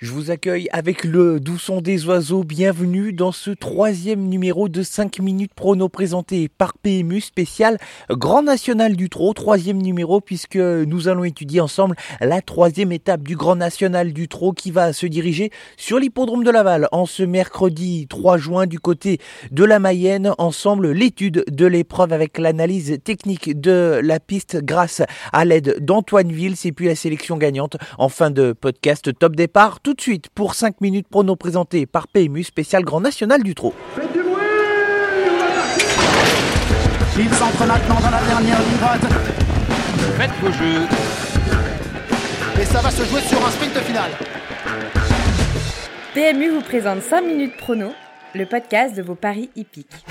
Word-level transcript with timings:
Je 0.00 0.12
vous 0.12 0.30
accueille 0.30 0.68
avec 0.70 1.02
le 1.02 1.40
doux 1.40 1.58
son 1.58 1.80
des 1.80 2.06
oiseaux. 2.06 2.44
Bienvenue 2.44 3.12
dans 3.12 3.32
ce 3.32 3.50
troisième 3.50 4.28
numéro 4.28 4.68
de 4.68 4.84
5 4.84 5.18
minutes 5.18 5.54
prono 5.54 5.88
présenté 5.88 6.48
par 6.48 6.74
PMU 6.74 7.20
spécial 7.20 7.78
Grand 8.08 8.44
National 8.44 8.94
du 8.94 9.08
Trot. 9.08 9.32
Troisième 9.32 9.82
numéro 9.82 10.20
puisque 10.20 10.54
nous 10.54 11.08
allons 11.08 11.24
étudier 11.24 11.60
ensemble 11.60 11.96
la 12.20 12.40
troisième 12.40 12.92
étape 12.92 13.22
du 13.22 13.34
Grand 13.34 13.56
National 13.56 14.12
du 14.12 14.28
Trot 14.28 14.52
qui 14.52 14.70
va 14.70 14.92
se 14.92 15.04
diriger 15.04 15.50
sur 15.76 15.98
l'hippodrome 15.98 16.44
de 16.44 16.52
Laval 16.52 16.86
en 16.92 17.04
ce 17.04 17.24
mercredi 17.24 18.06
3 18.08 18.38
juin 18.38 18.66
du 18.66 18.78
côté 18.78 19.18
de 19.50 19.64
la 19.64 19.80
Mayenne. 19.80 20.32
Ensemble, 20.38 20.92
l'étude 20.92 21.44
de 21.50 21.66
l'épreuve 21.66 22.12
avec 22.12 22.38
l'analyse 22.38 22.98
technique 23.02 23.60
de 23.60 23.98
la 24.00 24.20
piste 24.20 24.58
grâce 24.62 25.02
à 25.32 25.44
l'aide 25.44 25.78
d'Antoine 25.80 26.30
Vils 26.30 26.54
et 26.66 26.70
puis 26.70 26.86
la 26.86 26.94
sélection 26.94 27.36
gagnante 27.36 27.78
en 27.98 28.08
fin 28.08 28.30
de 28.30 28.52
podcast 28.52 29.10
top 29.18 29.34
départ 29.34 29.80
tout 29.88 29.94
de 29.94 30.02
suite 30.02 30.28
pour 30.28 30.54
5 30.54 30.82
minutes 30.82 31.08
prono 31.08 31.34
présenté 31.34 31.86
par 31.86 32.08
PMU 32.08 32.44
spécial 32.44 32.84
Grand 32.84 33.00
National 33.00 33.42
du 33.42 33.54
Trot. 33.54 33.72
Faites 33.94 34.12
du 34.12 34.18
bruit 34.18 34.34
Il 37.18 37.30
s'entre 37.32 37.66
maintenant 37.66 37.94
dans 37.94 38.10
la 38.10 38.22
dernière 38.22 38.60
ligne 38.60 38.76
droite. 38.76 39.00
Faites 40.18 40.30
vos 40.42 40.52
jeux. 40.52 40.82
Et 42.60 42.66
ça 42.66 42.80
va 42.82 42.90
se 42.90 43.02
jouer 43.02 43.22
sur 43.22 43.42
un 43.42 43.50
sprint 43.50 43.78
final. 43.78 44.10
PMU 46.12 46.50
vous 46.50 46.60
présente 46.60 47.00
5 47.00 47.22
minutes 47.22 47.56
prono, 47.56 47.88
le 48.34 48.44
podcast 48.44 48.94
de 48.94 49.00
vos 49.00 49.14
paris 49.14 49.48
hippiques. 49.56 50.04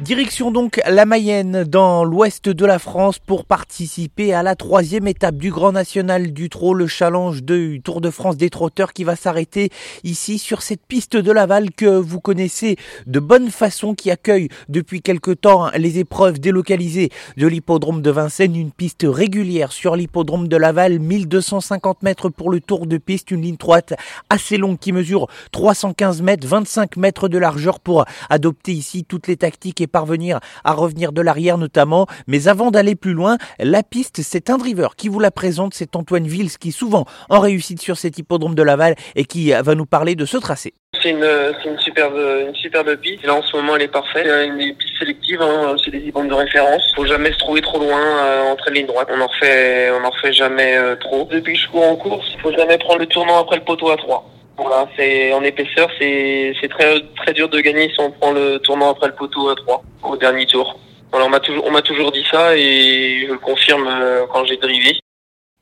Direction 0.00 0.50
donc 0.50 0.80
la 0.88 1.06
Mayenne 1.06 1.62
dans 1.62 2.02
l'ouest 2.02 2.48
de 2.48 2.66
la 2.66 2.80
France 2.80 3.20
pour 3.20 3.44
participer 3.44 4.34
à 4.34 4.42
la 4.42 4.56
troisième 4.56 5.06
étape 5.06 5.36
du 5.36 5.52
Grand 5.52 5.70
National 5.70 6.32
du 6.32 6.48
Trot, 6.48 6.74
le 6.74 6.88
challenge 6.88 7.44
du 7.44 7.80
Tour 7.84 8.00
de 8.00 8.10
France 8.10 8.36
des 8.36 8.50
trotteurs 8.50 8.94
qui 8.94 9.04
va 9.04 9.14
s'arrêter 9.14 9.70
ici 10.02 10.38
sur 10.38 10.62
cette 10.62 10.84
piste 10.86 11.16
de 11.16 11.30
Laval 11.30 11.70
que 11.70 11.86
vous 11.86 12.18
connaissez 12.18 12.76
de 13.06 13.20
bonne 13.20 13.50
façon 13.50 13.94
qui 13.94 14.10
accueille 14.10 14.48
depuis 14.68 15.02
quelque 15.02 15.30
temps 15.30 15.70
les 15.76 16.00
épreuves 16.00 16.40
délocalisées 16.40 17.10
de 17.36 17.46
l'hippodrome 17.46 18.02
de 18.02 18.10
Vincennes, 18.10 18.56
une 18.56 18.72
piste 18.72 19.06
régulière 19.08 19.70
sur 19.70 19.94
l'hippodrome 19.94 20.48
de 20.48 20.56
Laval, 20.56 20.98
1250 20.98 22.02
mètres 22.02 22.28
pour 22.28 22.50
le 22.50 22.60
tour 22.60 22.86
de 22.86 22.96
piste, 22.96 23.30
une 23.30 23.42
ligne 23.42 23.56
droite 23.56 23.94
assez 24.30 24.56
longue 24.56 24.78
qui 24.80 24.90
mesure 24.90 25.28
315 25.52 26.22
mètres, 26.22 26.46
25 26.48 26.96
mètres 26.96 27.28
de 27.28 27.38
largeur 27.38 27.78
pour 27.78 28.04
adopter 28.30 28.72
ici 28.72 29.04
toutes 29.04 29.28
les 29.28 29.36
tactiques 29.36 29.80
parvenir 29.92 30.40
à 30.64 30.72
revenir 30.72 31.12
de 31.12 31.22
l'arrière 31.22 31.58
notamment. 31.58 32.06
Mais 32.26 32.48
avant 32.48 32.70
d'aller 32.70 32.96
plus 32.96 33.12
loin, 33.12 33.36
la 33.60 33.82
piste, 33.82 34.20
c'est 34.22 34.50
un 34.50 34.58
driver 34.58 34.96
qui 34.96 35.08
vous 35.08 35.20
la 35.20 35.30
présente, 35.30 35.74
c'est 35.74 35.94
Antoine 35.94 36.26
Vils 36.26 36.58
qui 36.58 36.72
souvent 36.72 37.04
en 37.28 37.38
réussite 37.38 37.80
sur 37.80 37.96
cet 37.96 38.18
hippodrome 38.18 38.54
de 38.54 38.62
Laval 38.62 38.96
et 39.14 39.24
qui 39.24 39.52
va 39.52 39.74
nous 39.74 39.86
parler 39.86 40.16
de 40.16 40.24
ce 40.24 40.38
tracé. 40.38 40.74
C'est 41.00 41.10
une, 41.10 41.26
une 41.64 41.78
superbe, 41.78 42.18
une 42.48 42.54
superbe 42.54 42.94
piste. 42.96 43.24
Là, 43.24 43.34
en 43.34 43.42
ce 43.42 43.56
moment, 43.56 43.76
elle 43.76 43.82
est 43.82 43.88
parfaite. 43.88 44.26
Une 44.26 44.76
piste 44.76 44.98
sélective, 44.98 45.40
hein. 45.40 45.74
c'est 45.82 45.90
des 45.90 45.98
hippodromes 45.98 46.28
de 46.28 46.34
référence. 46.34 46.82
Faut 46.94 47.06
jamais 47.06 47.32
se 47.32 47.38
trouver 47.38 47.60
trop 47.60 47.78
loin 47.78 48.00
euh, 48.00 48.52
entre 48.52 48.70
les 48.70 48.80
lignes 48.80 48.86
droites. 48.86 49.08
On 49.10 49.20
en 49.20 49.26
refait, 49.26 49.90
on 49.90 50.04
en 50.04 50.10
refait 50.10 50.32
jamais 50.32 50.76
euh, 50.76 50.94
trop. 50.96 51.28
Depuis 51.30 51.54
que 51.54 51.60
je 51.60 51.68
cours 51.68 51.86
en 51.86 51.96
course, 51.96 52.26
il 52.34 52.40
faut 52.40 52.52
jamais 52.52 52.78
prendre 52.78 53.00
le 53.00 53.06
tournant 53.06 53.40
après 53.40 53.56
le 53.56 53.64
poteau 53.64 53.90
à 53.90 53.96
3. 53.96 54.31
Voilà, 54.56 54.86
c'est 54.96 55.32
en 55.32 55.42
épaisseur, 55.42 55.88
c'est 55.98 56.68
très 56.68 57.00
très 57.16 57.32
dur 57.32 57.48
de 57.48 57.60
gagner 57.60 57.88
si 57.88 58.00
on 58.00 58.10
prend 58.10 58.32
le 58.32 58.58
tournant 58.58 58.90
après 58.90 59.08
le 59.08 59.14
poteau 59.14 59.48
à 59.48 59.54
3 59.54 59.82
au 60.02 60.16
dernier 60.16 60.46
tour. 60.46 60.78
Voilà, 61.10 61.26
on 61.26 61.30
m'a 61.30 61.40
toujours 61.40 61.64
on 61.66 61.70
m'a 61.70 61.82
toujours 61.82 62.12
dit 62.12 62.24
ça 62.30 62.56
et 62.56 63.24
je 63.26 63.32
le 63.32 63.38
confirme 63.38 63.86
euh, 63.86 64.26
quand 64.32 64.44
j'ai 64.44 64.56
drivé. 64.56 65.01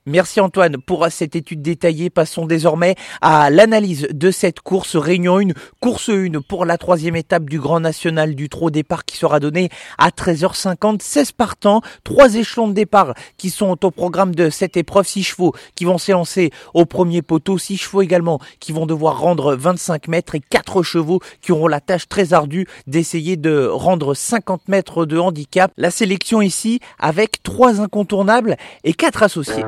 Merci 0.06 0.40
Antoine 0.40 0.78
pour 0.78 1.06
cette 1.10 1.36
étude 1.36 1.60
détaillée. 1.60 2.08
Passons 2.08 2.46
désormais 2.46 2.94
à 3.20 3.50
l'analyse 3.50 4.08
de 4.10 4.30
cette 4.30 4.60
course 4.60 4.96
Réunion 4.96 5.40
1, 5.40 5.48
course 5.78 6.08
1 6.08 6.40
pour 6.48 6.64
la 6.64 6.78
troisième 6.78 7.16
étape 7.16 7.44
du 7.44 7.60
Grand 7.60 7.80
National 7.80 8.34
du 8.34 8.48
Trot 8.48 8.70
départ 8.70 9.04
qui 9.04 9.18
sera 9.18 9.40
donné 9.40 9.68
à 9.98 10.08
13h50. 10.08 11.02
16 11.02 11.32
partants, 11.32 11.82
trois 12.02 12.34
échelons 12.34 12.68
de 12.68 12.72
départ 12.72 13.12
qui 13.36 13.50
sont 13.50 13.84
au 13.84 13.90
programme 13.90 14.34
de 14.34 14.48
cette 14.48 14.78
épreuve. 14.78 15.06
6 15.06 15.22
chevaux 15.22 15.52
qui 15.74 15.84
vont 15.84 15.98
s'élancer 15.98 16.50
au 16.72 16.86
premier 16.86 17.20
poteau, 17.20 17.58
6 17.58 17.76
chevaux 17.76 18.00
également 18.00 18.40
qui 18.58 18.72
vont 18.72 18.86
devoir 18.86 19.20
rendre 19.20 19.54
25 19.54 20.08
mètres 20.08 20.34
et 20.34 20.40
4 20.40 20.82
chevaux 20.82 21.20
qui 21.42 21.52
auront 21.52 21.68
la 21.68 21.80
tâche 21.80 22.08
très 22.08 22.32
ardue 22.32 22.66
d'essayer 22.86 23.36
de 23.36 23.66
rendre 23.66 24.14
50 24.14 24.66
mètres 24.68 25.04
de 25.04 25.18
handicap. 25.18 25.70
La 25.76 25.90
sélection 25.90 26.40
ici 26.40 26.80
avec 26.98 27.42
trois 27.42 27.82
incontournables 27.82 28.56
et 28.82 28.94
quatre 28.94 29.22
associés. 29.22 29.64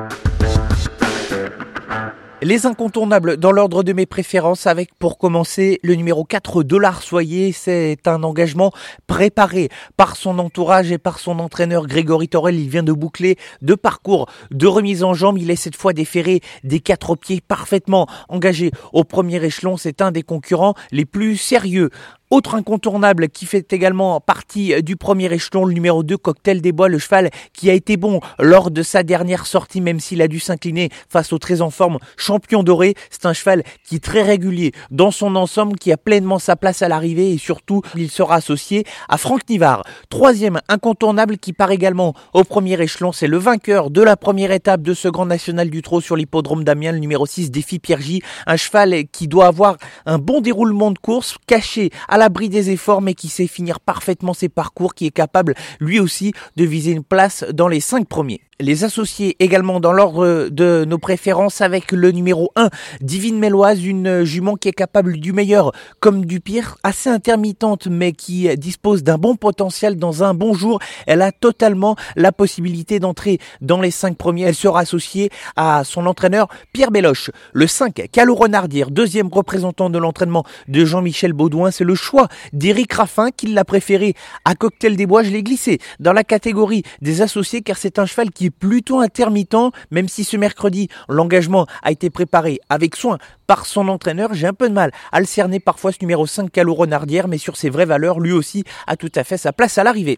Les 2.43 2.65
incontournables 2.65 3.37
dans 3.37 3.53
l'ordre 3.53 3.83
de 3.83 3.93
mes 3.93 4.05
préférences 4.05 4.67
avec 4.67 4.93
pour 4.95 5.17
commencer 5.17 5.79
le 5.81 5.95
numéro 5.95 6.25
4 6.25 6.63
Dollar 6.63 7.01
Soyer. 7.01 7.53
C'est 7.53 8.05
un 8.05 8.21
engagement 8.21 8.73
préparé 9.07 9.69
par 9.95 10.17
son 10.17 10.37
entourage 10.39 10.91
et 10.91 10.97
par 10.97 11.19
son 11.19 11.39
entraîneur 11.39 11.87
Grégory 11.87 12.27
Torel. 12.27 12.59
Il 12.59 12.67
vient 12.67 12.83
de 12.83 12.91
boucler 12.91 13.37
deux 13.61 13.77
parcours 13.77 14.27
de 14.51 14.67
remise 14.67 15.05
en 15.05 15.13
jambe. 15.13 15.37
Il 15.37 15.51
est 15.51 15.55
cette 15.55 15.77
fois 15.77 15.93
déféré 15.93 16.41
des 16.65 16.81
quatre 16.81 17.15
pieds 17.15 17.39
parfaitement 17.39 18.07
engagé 18.27 18.71
au 18.91 19.05
premier 19.05 19.41
échelon. 19.41 19.77
C'est 19.77 20.01
un 20.01 20.11
des 20.11 20.23
concurrents 20.23 20.73
les 20.91 21.05
plus 21.05 21.37
sérieux. 21.37 21.91
Autre 22.29 22.55
incontournable 22.55 23.29
qui 23.29 23.45
fait 23.45 23.71
également 23.73 24.19
partie 24.19 24.81
du 24.81 24.95
premier 24.95 25.31
échelon, 25.31 25.65
le 25.65 25.73
numéro 25.73 26.03
2, 26.03 26.17
Cocktail 26.17 26.61
des 26.61 26.71
Bois, 26.71 26.89
le 26.89 26.97
cheval 26.97 27.29
qui 27.53 27.69
a 27.69 27.73
été 27.73 27.95
bon 27.95 28.21
lors 28.39 28.71
de 28.71 28.81
sa 28.81 29.03
dernière 29.03 29.45
sortie, 29.45 29.81
même 29.81 29.99
s'il 29.99 30.21
a 30.21 30.27
dû 30.27 30.39
s'incliner 30.39 30.89
face 31.09 31.31
au 31.31 31.37
très 31.37 31.61
en 31.61 31.69
forme 31.69 31.99
champion 32.17 32.63
doré. 32.63 32.95
C'est 33.11 33.27
un 33.27 33.33
cheval 33.33 33.63
qui 33.83 33.95
est 33.95 34.03
très 34.03 34.23
régulier 34.23 34.71
dans 34.89 35.11
son 35.11 35.35
ensemble, 35.35 35.77
qui 35.77 35.91
a 35.91 35.97
pleinement 35.97 36.39
sa 36.39 36.55
place 36.55 36.81
à 36.81 36.87
l'arrivée 36.87 37.31
et 37.31 37.37
surtout, 37.37 37.81
il 37.95 38.09
sera 38.09 38.35
associé 38.35 38.83
à 39.09 39.17
Franck 39.17 39.47
Nivard. 39.47 39.83
Troisième 40.09 40.59
incontournable 40.69 41.37
qui 41.37 41.53
part 41.53 41.71
également 41.71 42.13
au 42.33 42.43
premier 42.43 42.81
échelon, 42.81 43.11
c'est 43.11 43.27
le 43.27 43.37
vainqueur 43.37 43.91
de 43.91 44.01
la 44.01 44.17
première 44.17 44.51
étape 44.51 44.81
de 44.81 44.95
ce 44.95 45.07
Grand 45.07 45.27
National 45.27 45.69
du 45.69 45.83
Trot 45.83 46.01
sur 46.01 46.15
l'hippodrome 46.15 46.63
d'Amiens, 46.63 46.93
le 46.93 46.99
numéro 46.99 47.25
6, 47.25 47.51
Défi 47.51 47.79
Pierre. 47.79 47.99
Un 48.47 48.57
cheval 48.57 49.03
qui 49.11 49.27
doit 49.27 49.45
avoir 49.45 49.77
un 50.07 50.17
bon 50.17 50.41
déroulement 50.41 50.89
de 50.89 50.97
course, 50.97 51.35
caché 51.45 51.91
à 52.07 52.17
l'abri 52.23 52.47
des 52.47 52.69
efforts, 52.69 53.01
mais 53.01 53.15
qui 53.15 53.27
sait 53.27 53.47
finir 53.47 53.81
parfaitement 53.81 54.33
ses 54.33 54.47
parcours, 54.47 54.93
qui 54.95 55.05
est 55.05 55.11
capable 55.11 55.55
lui 55.81 55.99
aussi 55.99 56.31
de 56.55 56.63
viser 56.63 56.91
une 56.91 57.03
place 57.03 57.43
dans 57.51 57.67
les 57.67 57.81
cinq 57.81 58.07
premiers. 58.07 58.39
Les 58.59 58.83
associés 58.83 59.35
également 59.39 59.79
dans 59.79 59.93
l'ordre 59.93 60.49
de 60.49 60.85
nos 60.85 60.99
préférences 60.99 61.61
avec 61.61 61.91
le 61.91 62.11
numéro 62.11 62.51
1, 62.55 62.69
Divine 63.01 63.39
Méloise, 63.39 63.83
une 63.83 64.23
jument 64.23 64.55
qui 64.57 64.67
est 64.69 64.73
capable 64.73 65.17
du 65.17 65.33
meilleur 65.33 65.71
comme 65.99 66.25
du 66.25 66.39
pire, 66.39 66.77
assez 66.83 67.09
intermittente 67.09 67.87
mais 67.87 68.11
qui 68.11 68.55
dispose 68.57 69.01
d'un 69.01 69.17
bon 69.17 69.35
potentiel 69.35 69.97
dans 69.97 70.23
un 70.23 70.35
bon 70.35 70.53
jour. 70.53 70.79
Elle 71.07 71.23
a 71.23 71.31
totalement 71.31 71.95
la 72.15 72.31
possibilité 72.31 72.99
d'entrer 72.99 73.39
dans 73.61 73.81
les 73.81 73.89
cinq 73.89 74.17
premiers. 74.17 74.43
Elle 74.43 74.55
sera 74.55 74.81
associée 74.81 75.31
à 75.55 75.83
son 75.83 76.05
entraîneur 76.05 76.47
Pierre 76.73 76.91
Béloche. 76.91 77.31
Le 77.53 77.65
5, 77.65 78.07
Calo 78.11 78.35
Renardier, 78.35 78.85
deuxième 78.87 79.29
représentant 79.29 79.89
de 79.89 79.97
l'entraînement 79.97 80.43
de 80.67 80.85
Jean-Michel 80.85 81.33
Baudouin. 81.33 81.71
C'est 81.71 81.83
le 81.83 81.95
choix 81.95 82.27
d'Éric 82.53 82.93
Raffin 82.93 83.31
qui 83.31 83.47
l'a 83.47 83.65
préféré 83.65 84.13
à 84.45 84.53
Cocktail 84.53 84.95
des 84.95 85.07
Bois. 85.07 85.23
Je 85.23 85.31
l'ai 85.31 85.41
glissé 85.41 85.79
dans 85.99 86.13
la 86.13 86.23
catégorie 86.23 86.83
des 87.01 87.23
associés 87.23 87.63
car 87.63 87.77
c'est 87.77 87.97
un 87.97 88.05
cheval 88.05 88.29
qui 88.29 88.42
plutôt 88.49 88.99
intermittent, 88.99 89.71
même 89.91 90.07
si 90.07 90.23
ce 90.23 90.37
mercredi, 90.37 90.89
l'engagement 91.09 91.67
a 91.81 91.91
été 91.91 92.09
préparé 92.09 92.59
avec 92.69 92.95
soin 92.95 93.17
par 93.53 93.67
son 93.67 93.87
entraîneur. 93.87 94.33
J'ai 94.33 94.47
un 94.47 94.53
peu 94.53 94.67
de 94.67 94.73
mal 94.73 94.91
à 95.11 95.19
le 95.19 95.27
cerner 95.27 95.59
parfois 95.59 95.91
ce 95.91 95.99
numéro 96.01 96.25
5 96.25 96.51
Calo 96.51 96.73
Renardière, 96.73 97.27
mais 97.27 97.37
sur 97.37 97.55
ses 97.55 97.69
vraies 97.69 97.85
valeurs, 97.85 98.19
lui 98.19 98.31
aussi 98.31 98.63
a 98.87 98.95
tout 98.95 99.11
à 99.13 99.23
fait 99.23 99.37
sa 99.37 99.53
place 99.53 99.77
à 99.77 99.83
l'arrivée. 99.83 100.17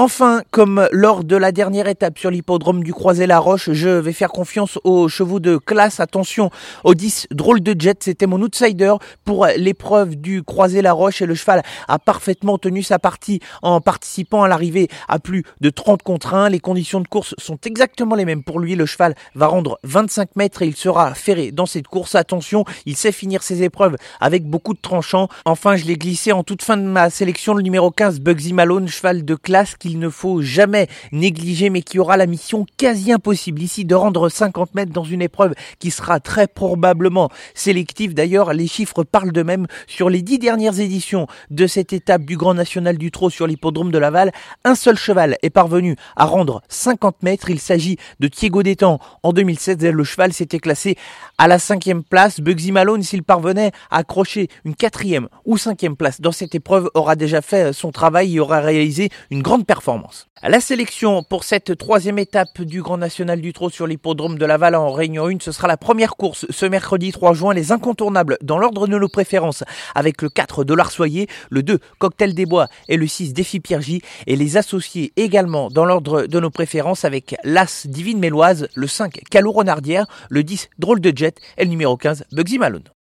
Enfin, 0.00 0.42
comme 0.52 0.86
lors 0.92 1.24
de 1.24 1.34
la 1.34 1.50
dernière 1.50 1.88
étape 1.88 2.20
sur 2.20 2.30
l'hippodrome 2.30 2.84
du 2.84 2.94
Croisé-la-Roche, 2.94 3.72
je 3.72 3.88
vais 3.88 4.12
faire 4.12 4.28
confiance 4.28 4.78
aux 4.84 5.08
chevaux 5.08 5.40
de 5.40 5.56
classe. 5.56 5.98
Attention 5.98 6.50
aux 6.84 6.94
10 6.94 7.26
drôles 7.32 7.64
de 7.64 7.74
jet, 7.76 8.00
c'était 8.04 8.28
mon 8.28 8.40
outsider 8.40 8.94
pour 9.24 9.48
l'épreuve 9.56 10.14
du 10.14 10.44
Croisé-la-Roche 10.44 11.20
et 11.22 11.26
le 11.26 11.34
cheval 11.34 11.64
a 11.88 11.98
parfaitement 11.98 12.58
tenu 12.58 12.84
sa 12.84 13.00
partie 13.00 13.40
en 13.60 13.80
participant 13.80 14.44
à 14.44 14.48
l'arrivée 14.48 14.86
à 15.08 15.18
plus 15.18 15.42
de 15.60 15.68
30 15.68 16.04
contre 16.04 16.32
1. 16.32 16.50
Les 16.50 16.60
conditions 16.60 17.00
de 17.00 17.08
course 17.08 17.34
sont 17.36 17.58
exactement 17.64 18.14
les 18.14 18.24
mêmes 18.24 18.44
pour 18.44 18.60
lui. 18.60 18.76
Le 18.76 18.86
cheval 18.86 19.16
va 19.34 19.48
rendre 19.48 19.80
25 19.82 20.36
mètres 20.36 20.62
et 20.62 20.68
il 20.68 20.76
sera 20.76 21.12
ferré 21.14 21.50
dans 21.50 21.66
cette 21.66 21.88
course. 21.88 22.14
Attention 22.14 22.57
Il 22.86 22.96
sait 22.96 23.12
finir 23.12 23.42
ses 23.42 23.62
épreuves 23.62 23.96
avec 24.20 24.44
beaucoup 24.44 24.74
de 24.74 24.80
tranchants. 24.80 25.28
Enfin, 25.44 25.76
je 25.76 25.84
l'ai 25.84 25.96
glissé 25.96 26.32
en 26.32 26.42
toute 26.42 26.62
fin 26.62 26.76
de 26.76 26.82
ma 26.82 27.10
sélection 27.10 27.54
le 27.54 27.62
numéro 27.62 27.90
15, 27.90 28.20
Bugsy 28.20 28.52
Malone, 28.52 28.88
cheval 28.88 29.24
de 29.24 29.34
classe 29.34 29.76
qu'il 29.76 29.98
ne 29.98 30.08
faut 30.08 30.42
jamais 30.42 30.88
négliger, 31.12 31.70
mais 31.70 31.82
qui 31.82 31.98
aura 31.98 32.16
la 32.16 32.26
mission 32.26 32.66
quasi 32.76 33.12
impossible 33.12 33.62
ici 33.62 33.84
de 33.84 33.94
rendre 33.94 34.28
50 34.28 34.74
mètres 34.74 34.92
dans 34.92 35.04
une 35.04 35.22
épreuve 35.22 35.54
qui 35.78 35.90
sera 35.90 36.20
très 36.20 36.46
probablement 36.46 37.30
sélective. 37.54 38.14
D'ailleurs, 38.14 38.52
les 38.52 38.66
chiffres 38.66 39.04
parlent 39.04 39.32
d'eux-mêmes. 39.32 39.66
Sur 39.86 40.10
les 40.10 40.22
dix 40.22 40.38
dernières 40.38 40.80
éditions 40.80 41.26
de 41.50 41.66
cette 41.66 41.92
étape 41.92 42.22
du 42.22 42.36
Grand 42.36 42.54
National 42.54 42.98
du 42.98 43.10
Trot 43.10 43.30
sur 43.30 43.46
l'hippodrome 43.46 43.90
de 43.90 43.98
Laval, 43.98 44.32
un 44.64 44.74
seul 44.74 44.96
cheval 44.96 45.36
est 45.42 45.50
parvenu 45.50 45.96
à 46.16 46.24
rendre 46.24 46.62
50 46.68 47.22
mètres. 47.22 47.50
Il 47.50 47.60
s'agit 47.60 47.96
de 48.20 48.28
Thiego 48.28 48.62
Détan. 48.62 48.98
En 49.22 49.32
2016, 49.32 49.78
le 49.78 50.04
cheval 50.04 50.32
s'était 50.32 50.58
classé 50.58 50.96
à 51.38 51.48
la 51.48 51.58
cinquième 51.58 52.02
place. 52.02 52.37
Bugsy 52.40 52.72
Malone, 52.72 53.02
s'il 53.02 53.22
parvenait 53.22 53.72
à 53.90 53.98
accrocher 53.98 54.48
une 54.64 54.74
quatrième 54.74 55.28
ou 55.44 55.58
cinquième 55.58 55.96
place 55.96 56.20
dans 56.20 56.32
cette 56.32 56.54
épreuve, 56.54 56.90
aura 56.94 57.16
déjà 57.16 57.42
fait 57.42 57.72
son 57.72 57.90
travail 57.90 58.36
et 58.36 58.40
aura 58.40 58.60
réalisé 58.60 59.10
une 59.30 59.42
grande 59.42 59.66
performance. 59.66 60.28
La 60.44 60.60
sélection 60.60 61.24
pour 61.24 61.42
cette 61.42 61.76
troisième 61.76 62.20
étape 62.20 62.62
du 62.62 62.80
Grand 62.80 62.96
National 62.96 63.40
du 63.40 63.52
Trot 63.52 63.70
sur 63.70 63.88
l'hippodrome 63.88 64.38
de 64.38 64.46
Laval 64.46 64.76
en 64.76 64.92
Réunion 64.92 65.26
1, 65.26 65.38
ce 65.40 65.50
sera 65.50 65.66
la 65.66 65.76
première 65.76 66.14
course 66.14 66.46
ce 66.48 66.64
mercredi 66.64 67.10
3 67.10 67.34
juin, 67.34 67.54
les 67.54 67.72
incontournables 67.72 68.38
dans 68.40 68.56
l'ordre 68.56 68.86
de 68.86 68.96
nos 68.96 69.08
préférences 69.08 69.64
avec 69.96 70.22
le 70.22 70.28
4 70.28 70.62
Dollar 70.62 70.92
Soyer, 70.92 71.26
le 71.50 71.64
2 71.64 71.80
Cocktail 71.98 72.34
des 72.34 72.46
Bois 72.46 72.68
et 72.88 72.96
le 72.96 73.08
6 73.08 73.32
Défi 73.32 73.58
Piergy 73.58 74.00
et 74.28 74.36
les 74.36 74.56
associés 74.56 75.12
également 75.16 75.70
dans 75.70 75.84
l'ordre 75.84 76.26
de 76.26 76.38
nos 76.38 76.50
préférences 76.50 77.04
avec 77.04 77.34
l'As 77.42 77.88
Divine 77.88 78.20
Méloise, 78.20 78.68
le 78.76 78.86
5 78.86 79.20
Calou 79.32 79.50
Renardière, 79.50 80.06
le 80.30 80.44
10 80.44 80.70
Drôle 80.78 81.00
de 81.00 81.12
Jet 81.16 81.40
et 81.56 81.64
le 81.64 81.70
numéro 81.70 81.96
15 81.96 82.26
Bugsy 82.32 82.58
Malone. 82.58 82.97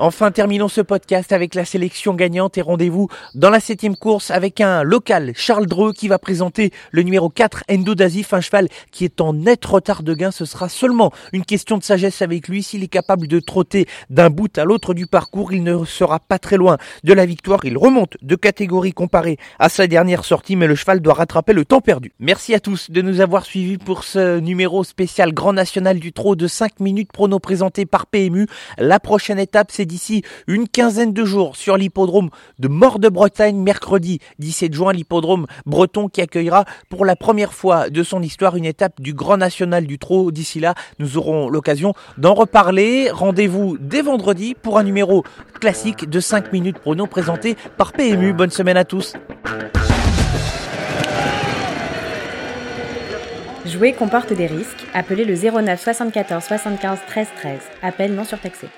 Enfin, 0.00 0.32
terminons 0.32 0.66
ce 0.66 0.80
podcast 0.80 1.30
avec 1.30 1.54
la 1.54 1.64
sélection 1.64 2.14
gagnante 2.14 2.58
et 2.58 2.62
rendez-vous 2.62 3.08
dans 3.36 3.48
la 3.48 3.60
septième 3.60 3.96
course 3.96 4.32
avec 4.32 4.60
un 4.60 4.82
local, 4.82 5.32
Charles 5.36 5.66
Dreux, 5.66 5.92
qui 5.92 6.08
va 6.08 6.18
présenter 6.18 6.72
le 6.90 7.02
numéro 7.02 7.28
4, 7.28 7.62
Endo 7.70 7.94
Dazif, 7.94 8.34
un 8.34 8.40
cheval 8.40 8.66
qui 8.90 9.04
est 9.04 9.20
en 9.20 9.34
net 9.34 9.64
retard 9.64 10.02
de 10.02 10.12
gain. 10.14 10.32
Ce 10.32 10.46
sera 10.46 10.68
seulement 10.68 11.12
une 11.32 11.44
question 11.44 11.78
de 11.78 11.84
sagesse 11.84 12.22
avec 12.22 12.48
lui. 12.48 12.64
S'il 12.64 12.82
est 12.82 12.88
capable 12.88 13.28
de 13.28 13.38
trotter 13.38 13.86
d'un 14.10 14.30
bout 14.30 14.58
à 14.58 14.64
l'autre 14.64 14.94
du 14.94 15.06
parcours, 15.06 15.52
il 15.52 15.62
ne 15.62 15.84
sera 15.84 16.18
pas 16.18 16.40
très 16.40 16.56
loin 16.56 16.76
de 17.04 17.12
la 17.12 17.24
victoire. 17.24 17.64
Il 17.64 17.78
remonte 17.78 18.16
de 18.20 18.34
catégorie 18.34 18.92
comparée 18.92 19.38
à 19.60 19.68
sa 19.68 19.86
dernière 19.86 20.24
sortie, 20.24 20.56
mais 20.56 20.66
le 20.66 20.74
cheval 20.74 21.00
doit 21.00 21.14
rattraper 21.14 21.52
le 21.52 21.64
temps 21.64 21.80
perdu. 21.80 22.12
Merci 22.18 22.52
à 22.52 22.58
tous 22.58 22.90
de 22.90 23.00
nous 23.00 23.20
avoir 23.20 23.44
suivis 23.44 23.78
pour 23.78 24.02
ce 24.02 24.40
numéro 24.40 24.82
spécial 24.82 25.32
Grand 25.32 25.52
National 25.52 26.00
du 26.00 26.12
Trot 26.12 26.34
de 26.34 26.48
5 26.48 26.80
minutes 26.80 27.12
prono 27.12 27.38
présenté 27.38 27.86
par 27.86 28.06
PMU. 28.06 28.48
La 28.76 28.98
prochaine 28.98 29.38
étape, 29.38 29.68
c'est 29.70 29.83
d'ici 29.86 30.22
une 30.46 30.68
quinzaine 30.68 31.12
de 31.12 31.24
jours 31.24 31.56
sur 31.56 31.76
l'hippodrome 31.76 32.30
de 32.58 32.68
Mort 32.68 32.98
de 32.98 33.08
Bretagne, 33.08 33.56
mercredi 33.56 34.20
17 34.38 34.72
juin, 34.74 34.92
l'hippodrome 34.92 35.46
breton 35.66 36.08
qui 36.08 36.20
accueillera 36.20 36.64
pour 36.88 37.04
la 37.04 37.16
première 37.16 37.52
fois 37.52 37.90
de 37.90 38.02
son 38.02 38.22
histoire 38.22 38.56
une 38.56 38.64
étape 38.64 39.00
du 39.00 39.14
Grand 39.14 39.36
National 39.36 39.86
du 39.86 39.98
Trot. 39.98 40.30
D'ici 40.30 40.60
là, 40.60 40.74
nous 40.98 41.18
aurons 41.18 41.48
l'occasion 41.48 41.94
d'en 42.18 42.34
reparler. 42.34 43.10
Rendez-vous 43.10 43.76
dès 43.78 44.02
vendredi 44.02 44.54
pour 44.54 44.78
un 44.78 44.82
numéro 44.82 45.24
classique 45.60 46.08
de 46.08 46.20
5 46.20 46.52
minutes 46.52 46.78
prono 46.78 47.06
présenté 47.06 47.56
par 47.76 47.92
PMU. 47.92 48.32
Bonne 48.32 48.50
semaine 48.50 48.76
à 48.76 48.84
tous. 48.84 49.14
Jouer 53.66 53.94
comporte 53.94 54.32
des 54.32 54.46
risques. 54.46 54.84
Appelez 54.92 55.24
le 55.24 55.34
09 55.34 55.80
74 55.80 56.44
75 56.44 56.98
13 57.06 57.28
13. 57.36 57.60
Appel 57.82 58.14
non 58.14 58.24
surtaxé. 58.24 58.68